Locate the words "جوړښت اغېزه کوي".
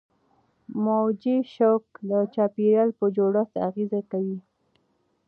3.15-4.37